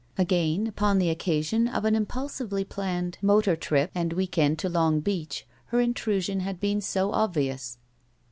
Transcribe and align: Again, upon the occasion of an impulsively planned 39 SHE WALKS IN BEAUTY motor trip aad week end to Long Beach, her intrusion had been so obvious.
Again, 0.17 0.65
upon 0.65 0.97
the 0.97 1.11
occasion 1.11 1.67
of 1.67 1.85
an 1.85 1.93
impulsively 1.93 2.63
planned 2.63 3.17
39 3.17 3.19
SHE 3.19 3.19
WALKS 3.19 3.19
IN 3.19 3.27
BEAUTY 3.27 3.33
motor 3.35 3.55
trip 3.55 3.91
aad 3.95 4.13
week 4.13 4.37
end 4.39 4.57
to 4.57 4.69
Long 4.69 4.99
Beach, 5.01 5.47
her 5.65 5.79
intrusion 5.79 6.39
had 6.39 6.59
been 6.59 6.81
so 6.81 7.11
obvious. 7.11 7.77